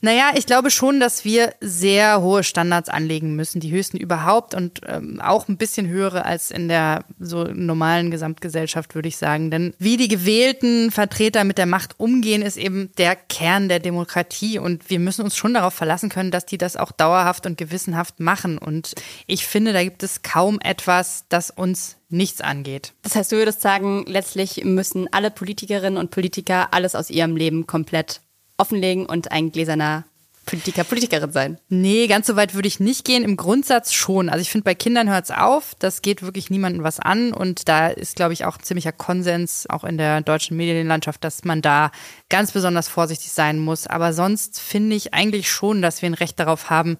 [0.00, 4.80] Naja, ich glaube schon, dass wir sehr hohe Standards anlegen müssen, die höchsten überhaupt und
[4.86, 9.50] ähm, auch ein bisschen höhere als in der so normalen Gesamtgesellschaft, würde ich sagen.
[9.50, 14.58] Denn wie die gewählten Vertreter mit der Macht umgehen, ist eben der Kern der Demokratie
[14.58, 18.20] und wir müssen uns schon darauf verlassen können, dass die das auch dauerhaft und gewissenhaft
[18.20, 18.58] machen.
[18.58, 18.94] Und
[19.26, 22.94] ich finde, da gibt es kaum etwas, das uns nichts angeht.
[23.02, 27.66] Das heißt, du würdest sagen, letztlich müssen alle Politikerinnen und Politiker alles aus ihrem Leben
[27.66, 28.22] komplett
[28.58, 30.04] offenlegen und ein gläserner
[30.48, 31.58] Politiker, Politikerin sein.
[31.68, 33.22] Nee, ganz so weit würde ich nicht gehen.
[33.22, 34.30] Im Grundsatz schon.
[34.30, 35.74] Also ich finde, bei Kindern hört es auf.
[35.78, 37.34] Das geht wirklich niemandem was an.
[37.34, 41.60] Und da ist, glaube ich, auch ziemlicher Konsens, auch in der deutschen Medienlandschaft, dass man
[41.60, 41.90] da
[42.30, 43.86] ganz besonders vorsichtig sein muss.
[43.86, 46.98] Aber sonst finde ich eigentlich schon, dass wir ein Recht darauf haben,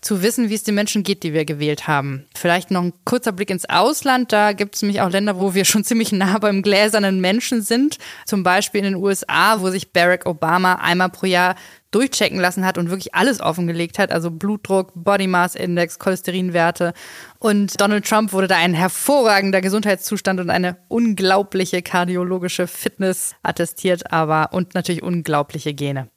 [0.00, 2.26] zu wissen, wie es den Menschen geht, die wir gewählt haben.
[2.34, 4.32] Vielleicht noch ein kurzer Blick ins Ausland.
[4.32, 7.98] Da gibt es nämlich auch Länder, wo wir schon ziemlich nah beim gläsernen Menschen sind.
[8.24, 11.56] Zum Beispiel in den USA, wo sich Barack Obama einmal pro Jahr
[11.90, 16.92] durchchecken lassen hat und wirklich alles offengelegt hat, also Blutdruck, Body Mass Index, Cholesterinwerte.
[17.38, 24.52] Und Donald Trump wurde da ein hervorragender Gesundheitszustand und eine unglaubliche kardiologische Fitness attestiert, aber
[24.52, 26.08] und natürlich unglaubliche Gene.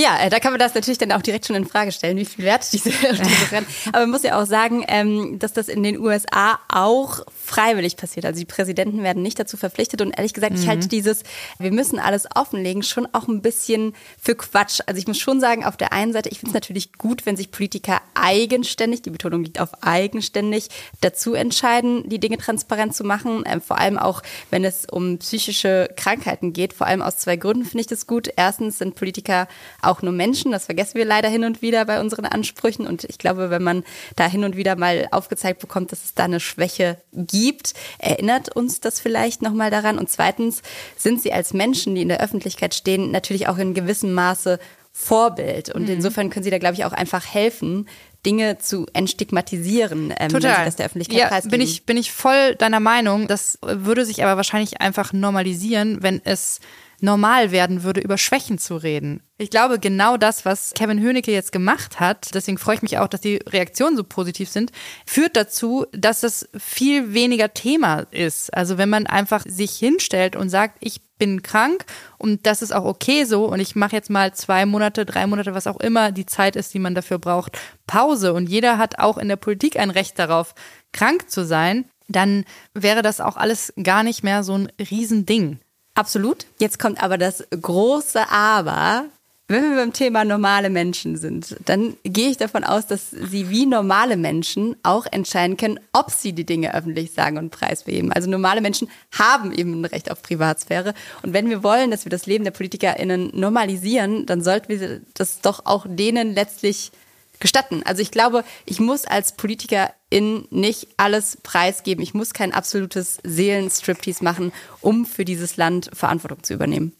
[0.00, 2.24] Ja, äh, da kann man das natürlich dann auch direkt schon in Frage stellen, wie
[2.24, 3.66] viel wert diese, diese Rennen.
[3.88, 8.24] Aber man muss ja auch sagen, ähm, dass das in den USA auch freiwillig passiert.
[8.24, 10.00] Also die Präsidenten werden nicht dazu verpflichtet.
[10.00, 10.62] Und ehrlich gesagt, mhm.
[10.62, 11.22] ich halte dieses,
[11.58, 14.80] wir müssen alles offenlegen, schon auch ein bisschen für Quatsch.
[14.86, 17.36] Also ich muss schon sagen, auf der einen Seite, ich finde es natürlich gut, wenn
[17.36, 20.68] sich Politiker eigenständig, die Betonung liegt auf eigenständig,
[21.02, 23.44] dazu entscheiden, die Dinge transparent zu machen.
[23.46, 26.72] Ähm, vor allem auch, wenn es um psychische Krankheiten geht.
[26.72, 28.30] Vor allem aus zwei Gründen finde ich das gut.
[28.36, 29.46] Erstens sind Politiker
[29.82, 30.52] auch nur Menschen.
[30.52, 32.86] Das vergessen wir leider hin und wieder bei unseren Ansprüchen.
[32.86, 33.84] Und ich glaube, wenn man
[34.16, 38.80] da hin und wieder mal aufgezeigt bekommt, dass es da eine Schwäche gibt, erinnert uns
[38.80, 39.98] das vielleicht nochmal daran.
[39.98, 40.62] Und zweitens
[40.96, 44.58] sind sie als Menschen, die in der Öffentlichkeit stehen, natürlich auch in gewissem Maße
[44.92, 45.72] Vorbild.
[45.74, 45.94] Und mhm.
[45.94, 47.88] insofern können sie da, glaube ich, auch einfach helfen,
[48.26, 50.42] Dinge zu entstigmatisieren, ähm, Total.
[50.42, 51.58] wenn sie das der Öffentlichkeit ja, preisgeben.
[51.58, 53.26] Bin ich, bin ich voll deiner Meinung.
[53.26, 56.60] Das würde sich aber wahrscheinlich einfach normalisieren, wenn es
[57.02, 59.22] normal werden würde, über Schwächen zu reden.
[59.38, 63.08] Ich glaube, genau das, was Kevin Höhnecke jetzt gemacht hat, deswegen freue ich mich auch,
[63.08, 64.70] dass die Reaktionen so positiv sind,
[65.06, 68.52] führt dazu, dass das viel weniger Thema ist.
[68.52, 71.84] Also wenn man einfach sich hinstellt und sagt, ich bin krank
[72.18, 75.54] und das ist auch okay so und ich mache jetzt mal zwei Monate, drei Monate,
[75.54, 79.18] was auch immer die Zeit ist, die man dafür braucht, Pause und jeder hat auch
[79.18, 80.54] in der Politik ein Recht darauf,
[80.92, 85.60] krank zu sein, dann wäre das auch alles gar nicht mehr so ein Riesending.
[86.00, 86.46] Absolut.
[86.58, 89.04] Jetzt kommt aber das große Aber.
[89.48, 93.66] Wenn wir beim Thema normale Menschen sind, dann gehe ich davon aus, dass sie wie
[93.66, 98.12] normale Menschen auch entscheiden können, ob sie die Dinge öffentlich sagen und preisgeben.
[98.12, 100.94] Also normale Menschen haben eben ein Recht auf Privatsphäre.
[101.22, 105.42] Und wenn wir wollen, dass wir das Leben der PolitikerInnen normalisieren, dann sollten wir das
[105.42, 106.92] doch auch denen letztlich
[107.40, 107.82] gestatten.
[107.84, 112.02] Also ich glaube, ich muss als Politikerin nicht alles preisgeben.
[112.02, 116.92] Ich muss kein absolutes Seelenstriptease machen, um für dieses Land Verantwortung zu übernehmen.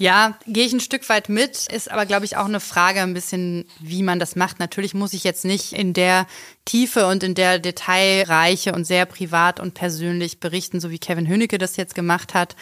[0.00, 3.12] Ja, gehe ich ein Stück weit mit, ist aber, glaube ich, auch eine Frage ein
[3.12, 4.58] bisschen, wie man das macht.
[4.58, 6.26] Natürlich muss ich jetzt nicht in der
[6.64, 11.58] Tiefe und in der Detailreiche und sehr privat und persönlich berichten, so wie Kevin Hönicke
[11.58, 12.56] das jetzt gemacht hat.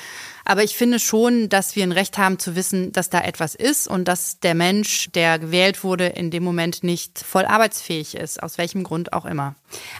[0.48, 3.86] Aber ich finde schon, dass wir ein Recht haben zu wissen, dass da etwas ist
[3.86, 8.56] und dass der Mensch, der gewählt wurde, in dem Moment nicht voll arbeitsfähig ist, aus
[8.56, 9.56] welchem Grund auch immer.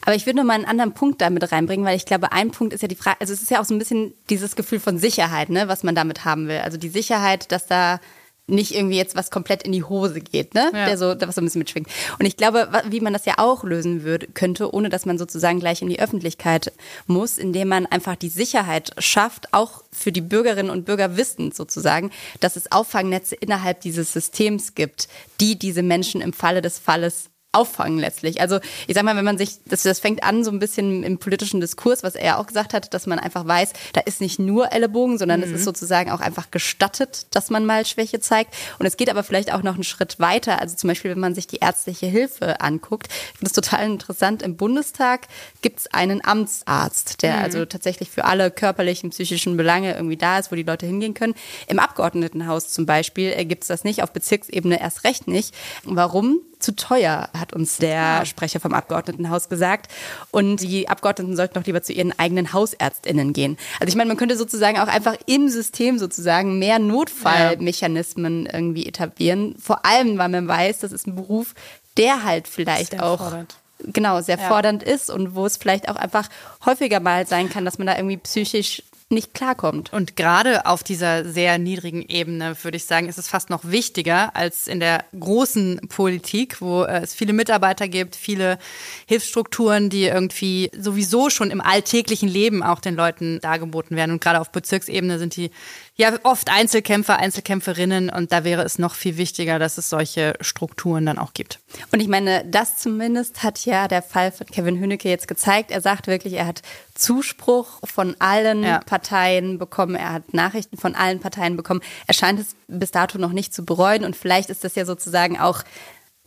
[0.07, 2.73] Aber ich würde noch mal einen anderen Punkt damit reinbringen, weil ich glaube, ein Punkt
[2.73, 4.97] ist ja die Frage, also es ist ja auch so ein bisschen dieses Gefühl von
[4.97, 6.61] Sicherheit, ne, was man damit haben will.
[6.61, 8.01] Also die Sicherheit, dass da
[8.49, 10.71] nicht irgendwie jetzt was komplett in die Hose geht, ne?
[10.73, 10.87] Ja.
[10.87, 11.89] Der so, der was so ein bisschen mitschwingt.
[12.19, 15.61] Und ich glaube, wie man das ja auch lösen würde, könnte, ohne dass man sozusagen
[15.61, 16.73] gleich in die Öffentlichkeit
[17.07, 22.11] muss, indem man einfach die Sicherheit schafft, auch für die Bürgerinnen und Bürger wissend sozusagen,
[22.41, 25.09] dass es Auffangnetze innerhalb dieses Systems gibt,
[25.41, 28.43] die diese Menschen im Falle des Falles auffangen letztlich.
[28.43, 31.19] Also ich sag mal, wenn man sich, das, das fängt an so ein bisschen im
[31.19, 34.73] politischen Diskurs, was er auch gesagt hat, dass man einfach weiß, da ist nicht nur
[34.73, 35.47] Ellenbogen, sondern mhm.
[35.47, 38.55] es ist sozusagen auch einfach gestattet, dass man mal Schwäche zeigt.
[38.79, 40.61] Und es geht aber vielleicht auch noch einen Schritt weiter.
[40.61, 44.43] Also zum Beispiel, wenn man sich die ärztliche Hilfe anguckt, ich finde es total interessant.
[44.43, 45.27] Im Bundestag
[45.63, 47.43] gibt es einen Amtsarzt, der mhm.
[47.45, 51.35] also tatsächlich für alle körperlichen, psychischen Belange irgendwie da ist, wo die Leute hingehen können.
[51.67, 55.55] Im Abgeordnetenhaus zum Beispiel äh, gibt es das nicht, auf Bezirksebene erst recht nicht.
[55.85, 56.43] Warum?
[56.59, 58.25] Zu teuer, hat uns der.
[58.25, 59.91] Sprecher vom Abgeordnetenhaus gesagt.
[60.31, 63.57] Und die Abgeordneten sollten doch lieber zu ihren eigenen HausärztInnen gehen.
[63.81, 69.55] Also ich meine, man könnte sozusagen auch einfach im System sozusagen mehr Notfallmechanismen irgendwie etablieren.
[69.59, 71.55] Vor allem, weil man weiß, das ist ein Beruf,
[71.97, 73.57] der halt vielleicht auch fordert.
[73.79, 74.49] genau sehr ja.
[74.49, 76.29] fordernd ist und wo es vielleicht auch einfach
[76.65, 79.93] häufiger mal sein kann, dass man da irgendwie psychisch nicht klarkommt.
[79.93, 84.37] Und gerade auf dieser sehr niedrigen Ebene, würde ich sagen, ist es fast noch wichtiger
[84.37, 88.59] als in der großen Politik, wo es viele Mitarbeiter gibt, viele
[89.07, 94.13] Hilfsstrukturen, die irgendwie sowieso schon im alltäglichen Leben auch den Leuten dargeboten werden.
[94.13, 95.51] Und gerade auf Bezirksebene sind die
[95.99, 101.05] ja oft Einzelkämpfer, Einzelkämpferinnen und da wäre es noch viel wichtiger, dass es solche Strukturen
[101.05, 101.59] dann auch gibt.
[101.93, 105.73] Und ich meine, das zumindest hat ja der Fall von Kevin Hünecke jetzt gezeigt.
[105.73, 106.63] Er sagt wirklich, er hat
[106.95, 108.79] Zuspruch von allen ja.
[108.79, 111.81] Parteien bekommen, er hat Nachrichten von allen Parteien bekommen.
[112.07, 115.39] Er scheint es bis dato noch nicht zu bereuen und vielleicht ist das ja sozusagen
[115.39, 115.65] auch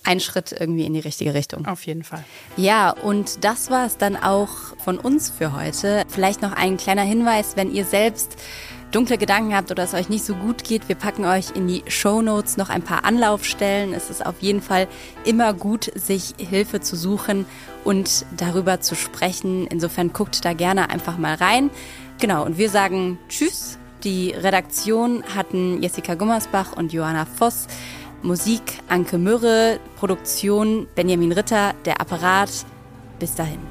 [0.04, 1.68] ein Schritt irgendwie in die richtige Richtung.
[1.68, 2.24] Auf jeden Fall.
[2.58, 4.50] Ja, und das war es dann auch
[4.84, 6.04] von uns für heute.
[6.08, 8.36] Vielleicht noch ein kleiner Hinweis, wenn ihr selbst
[8.92, 11.84] dunkle Gedanken habt oder es euch nicht so gut geht, wir packen euch in die
[11.88, 13.94] Show Notes noch ein paar Anlaufstellen.
[13.94, 14.88] Es ist auf jeden Fall
[15.24, 17.46] immer gut, sich Hilfe zu suchen
[17.84, 19.68] und darüber zu sprechen.
[19.68, 21.70] Insofern guckt da gerne einfach mal rein.
[22.20, 23.78] Genau, und wir sagen Tschüss.
[24.04, 27.68] Die Redaktion hatten Jessica Gummersbach und Johanna Voss.
[28.24, 32.50] Musik Anke Mürre, Produktion Benjamin Ritter, der Apparat.
[33.20, 33.71] Bis dahin.